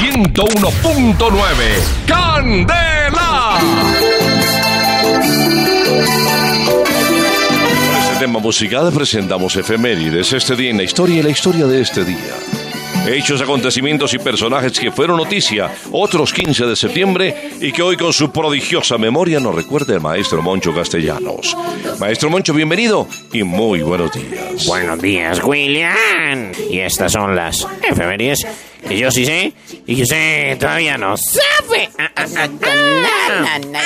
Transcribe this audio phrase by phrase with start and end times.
[0.00, 2.06] 101.9.
[2.06, 3.58] ¡Candela!
[7.92, 11.82] En este tema musical presentamos efemérides, este día en la historia y la historia de
[11.82, 12.16] este día.
[13.06, 18.14] Hechos, acontecimientos y personajes que fueron noticia otros 15 de septiembre y que hoy con
[18.14, 21.54] su prodigiosa memoria nos recuerda el maestro Moncho Castellanos.
[21.98, 24.66] Maestro Moncho, bienvenido y muy buenos días.
[24.66, 26.52] Buenos días, William.
[26.70, 28.46] Y estas son las efemérides
[28.86, 29.52] que yo sí sé
[29.90, 31.90] y usted todavía no sabe.
[31.98, 33.82] Ah, ah, ah.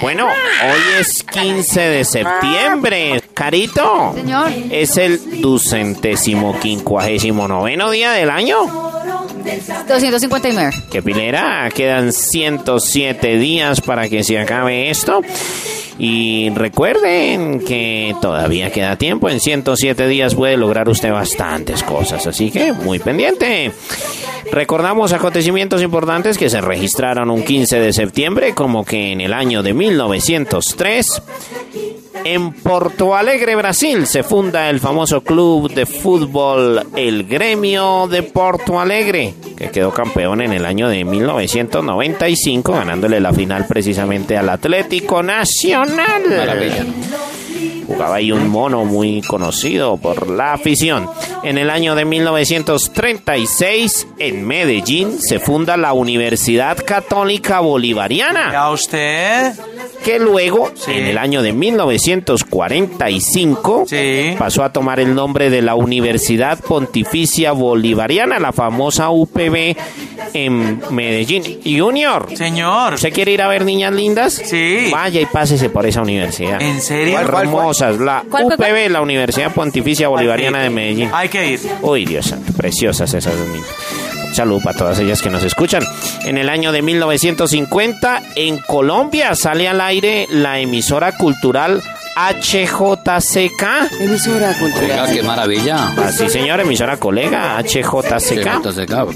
[0.00, 3.20] Bueno, hoy es 15 de septiembre.
[3.34, 4.12] Carito.
[4.14, 4.52] Señor.
[4.70, 8.64] Es el ducentésimo quincuagésimo noveno día del año.
[9.88, 10.72] 259.
[10.90, 11.68] ¿Qué pilera?
[11.74, 15.20] Quedan 107 días para que se acabe esto.
[15.98, 19.28] Y recuerden que todavía queda tiempo.
[19.28, 22.26] En 107 días puede lograr usted bastantes cosas.
[22.26, 23.72] Así que muy pendiente.
[24.50, 29.62] Recordamos acontecimientos importantes que se registraron un 15 de septiembre, como que en el año
[29.62, 31.22] de 1903.
[32.24, 38.80] En Porto Alegre, Brasil, se funda el famoso club de fútbol El Gremio de Porto
[38.80, 45.22] Alegre, que quedó campeón en el año de 1995, ganándole la final precisamente al Atlético
[45.22, 46.22] Nacional.
[47.86, 51.08] Jugaba ahí un mono muy conocido por la afición.
[51.42, 59.52] En el año de 1936, en Medellín, se funda la Universidad Católica Bolivariana ¿A usted?
[60.04, 60.90] que luego, Sí.
[60.92, 64.34] en el año de 1945, Sí.
[64.38, 69.76] pasó a tomar el nombre de la Universidad Pontificia Bolivariana, la famosa UPB
[70.32, 71.60] en Medellín.
[71.64, 72.94] Junior, Señor.
[72.94, 74.34] ¿usted quiere ir a ver niñas lindas?
[74.34, 74.88] Sí.
[74.90, 76.60] Vaya y pásese por esa universidad.
[76.60, 77.18] ¿En serio?
[77.18, 81.10] Hermosas, la ¿Cuál, cuál, UPB, la Universidad Pontificia Bolivariana de Medellín.
[81.12, 81.60] Hay que ir.
[81.82, 83.66] Uy, Dios santo, preciosas esas niñas.
[84.28, 85.84] Un saludo para todas ellas que nos escuchan.
[86.24, 91.82] En el año de 1950, en Colombia sale al aire la emisora cultural
[92.16, 93.62] HJCK.
[94.00, 95.12] Emisora cultural.
[95.12, 95.88] qué maravilla.
[96.04, 98.62] Así, señor, emisora colega, HJCK.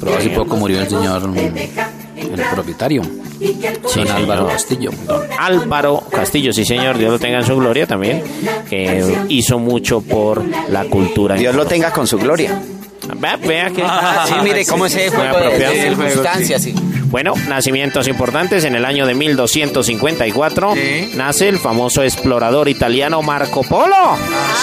[0.00, 3.02] Pero hace poco murió el señor, el propietario,
[3.38, 3.58] Sí,
[3.96, 4.52] don Álvaro señor.
[4.52, 4.90] Castillo.
[5.38, 8.22] Álvaro Castillo, sí, señor, Dios lo tenga en su gloria también,
[8.70, 11.34] que hizo mucho por la cultura.
[11.34, 12.58] Dios lo tenga con su gloria.
[13.16, 13.82] Vea, vea que...
[14.26, 15.74] Sí, mire cómo Muy juego de, apropiado.
[15.74, 16.62] de circunstancias.
[16.62, 16.74] sí.
[17.14, 18.64] Bueno, nacimientos importantes.
[18.64, 21.12] En el año de 1254 Sí.
[21.14, 24.16] nace el famoso explorador italiano Marco Polo.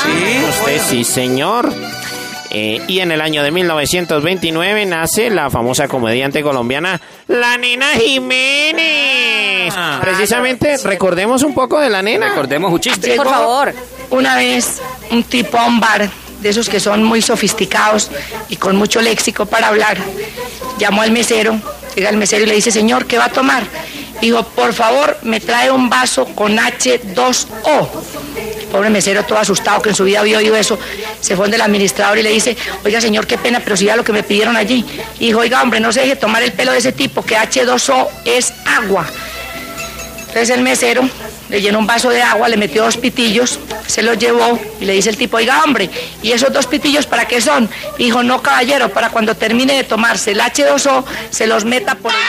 [0.03, 0.43] ¿Sí?
[0.49, 1.73] Usted sí, señor.
[2.49, 9.73] Eh, y en el año de 1929 nace la famosa comediante colombiana La Nena Jiménez.
[9.73, 9.99] Ah.
[10.01, 12.27] Precisamente, recordemos un poco de la nena.
[12.31, 13.15] Recordemos un chiste.
[13.15, 13.73] Por favor.
[14.09, 16.09] Una vez un tipo a un bar,
[16.41, 18.11] de esos que son muy sofisticados
[18.49, 19.97] y con mucho léxico para hablar,
[20.77, 21.57] llamó al mesero,
[21.95, 23.63] llega el mesero y le dice, señor, ¿qué va a tomar?
[24.21, 27.87] Dijo, por favor, me trae un vaso con H2O.
[28.59, 30.77] El pobre mesero, todo asustado, que en su vida había oído eso,
[31.19, 33.95] se fue donde el administrador y le dice, oiga, señor, qué pena, pero si ya
[33.95, 34.85] lo que me pidieron allí.
[35.19, 38.53] Dijo, oiga, hombre, no se deje tomar el pelo de ese tipo, que H2O es
[38.65, 39.07] agua.
[40.19, 41.01] Entonces el mesero
[41.51, 44.93] le llenó un vaso de agua, le metió dos pitillos, se los llevó y le
[44.93, 45.89] dice el tipo, oiga hombre,
[46.23, 47.69] ¿y esos dos pitillos para qué son?
[47.97, 52.19] Dijo, no caballero, para cuando termine de tomarse el H2O, se los meta por el...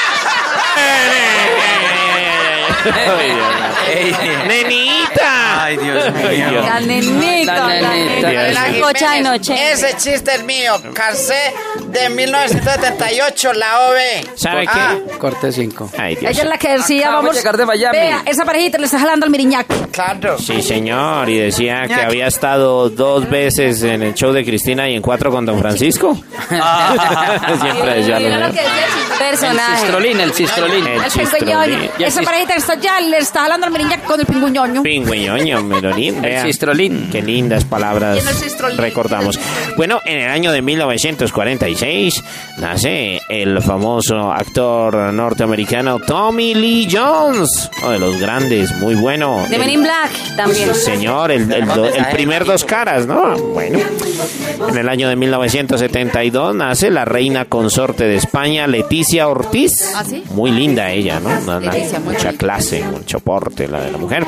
[5.65, 6.62] Ay, Dios mío.
[6.62, 7.55] La nenita.
[7.55, 8.33] La La nenita.
[8.53, 9.73] La cocha de noche.
[9.73, 10.75] Ese chiste es mío.
[10.95, 11.53] Cansé
[11.87, 13.97] de 1978, la OB.
[14.37, 15.19] ¿Sabe Ah, qué?
[15.19, 15.91] Corte 5.
[15.99, 16.31] Ay, Dios.
[16.31, 17.37] Ella es la que decía, vamos.
[17.37, 17.97] llegar de Miami.
[17.99, 19.67] Vea, esa parejita le está jalando al miriñac.
[19.91, 20.39] Claro.
[20.39, 24.94] Sí, señor, y decía que había estado dos veces en el show de Cristina y
[24.97, 26.15] en cuatro con Don Francisco.
[27.61, 28.47] Siempre decía lo mismo.
[29.31, 29.39] el
[29.77, 30.87] cistrolín, el cistrolín.
[30.87, 31.91] El El pingüiñoño.
[31.99, 34.83] El Esa parejita está ya le está jalando al miriñac con el pingüiñoño.
[35.61, 36.21] Melorín.
[36.23, 36.43] vea.
[36.45, 37.09] cistrolín.
[37.11, 39.39] Qué lindas palabras el recordamos.
[39.77, 42.23] Bueno, en el año de 1946
[42.59, 49.44] nace el famoso actor norteamericano Tommy Lee Jones, uno de los grandes, muy bueno.
[49.49, 50.75] De El- Men in Black también.
[50.75, 53.37] Señor, el, el do- el primer dos caras, ¿no?
[53.37, 53.79] Bueno,
[54.69, 59.93] en el año de 1972 nace la reina consorte de España, Leticia Ortiz.
[59.94, 60.23] ¿Ah, sí?
[60.31, 61.31] Muy linda ella, ¿no?
[61.31, 61.73] Una- una-
[62.05, 64.25] mucha clase, mucho porte la de la mujer.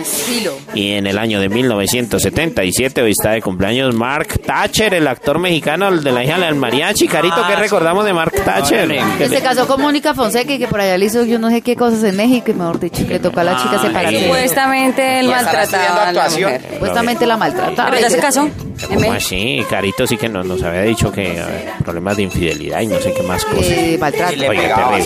[0.75, 5.89] Y en el año de 1977, hoy está de cumpleaños Mark Thatcher, el actor mexicano
[5.89, 7.09] el de la hija del mariachi.
[7.09, 8.89] Carito, ¿qué recordamos de Mark Thatcher?
[9.19, 11.63] Que se casó con Mónica Fonseca y que por allá le hizo yo no sé
[11.63, 14.23] qué cosas en México y mejor dicho, le tocó a la chica separarse.
[14.23, 16.63] Supuestamente él estará maltrataba a la mujer.
[16.73, 17.91] Supuestamente la maltrataba.
[17.91, 18.49] Pero ya se casó.
[18.89, 19.65] ¿Cómo así?
[19.69, 21.45] Carito sí que nos, nos había dicho que eh,
[21.85, 23.71] problemas de infidelidad y no sé qué más cosas.
[23.71, 24.35] Eh, maltrato.
[24.35, 24.99] Oiga, pegaba.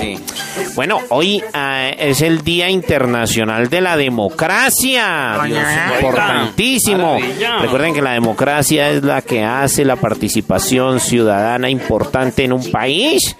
[0.74, 5.40] Bueno, hoy ah, es el Día Internacional de la Democracia.
[5.44, 5.58] Dios,
[6.00, 7.18] importantísimo.
[7.60, 13.36] Recuerden que la democracia es la que hace la participación ciudadana importante en un país.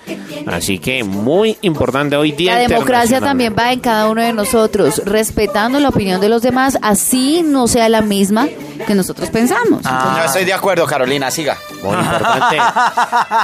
[0.47, 5.03] Así que muy importante hoy Día La democracia también va en cada uno de nosotros,
[5.05, 8.49] respetando la opinión de los demás, así no sea la misma
[8.89, 9.83] que nosotros pensamos.
[9.83, 11.59] Yo estoy de acuerdo, Carolina, siga.
[11.83, 12.57] Muy importante.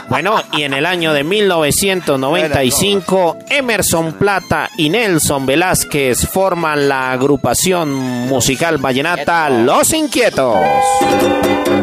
[0.08, 7.92] Bueno, y en el año de 1995, Emerson Plata y Nelson Velázquez forman la agrupación
[7.92, 10.56] musical vallenata Los Inquietos.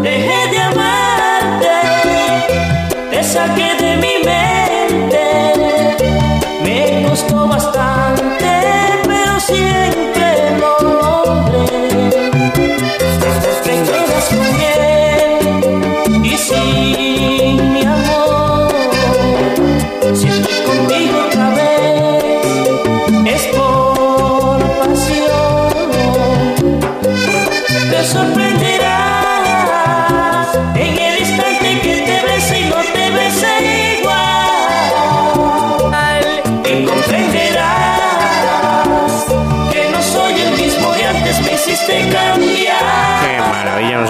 [0.01, 1.67] Dejé de amarte,
[3.11, 5.21] te saqué de mi mente.
[6.63, 8.30] Me costó bastante,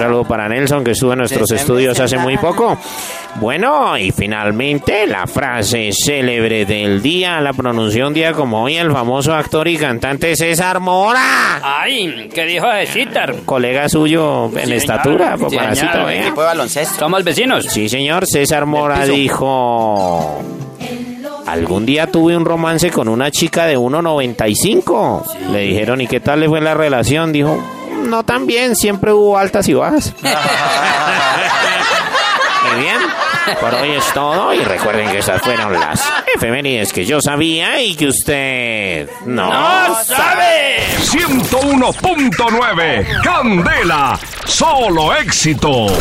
[0.01, 2.77] saludo para Nelson que estuvo en nuestros Desde estudios hace muy poco.
[3.35, 8.91] Bueno, y finalmente la frase célebre del día, la pronunció un día como hoy el
[8.91, 11.21] famoso actor y cantante César Mora,
[11.63, 13.35] Ay, ¿qué dijo de Citar?
[13.45, 15.37] colega suyo en Sí, estatura.
[15.37, 16.07] Sí, paparacito, señor.
[16.07, 16.21] vea.
[16.23, 16.99] Equipo de baloncesto.
[16.99, 17.65] Somos vecinos.
[17.69, 20.41] Sí, señor, César Mora dijo...
[21.47, 25.49] Algún día tuve un romance con una chica de 1.95.
[25.51, 27.31] Le dijeron, ¿y qué tal le fue la relación?
[27.33, 27.61] Dijo,
[28.11, 30.13] no tan bien, siempre hubo altas y bajas.
[32.63, 32.97] Muy bien,
[33.59, 37.95] por hoy es todo y recuerden que esas fueron las efemérides que yo sabía y
[37.95, 39.49] que usted no,
[40.03, 40.85] sabe!
[40.99, 45.91] 101.9 Candela, solo éxitos.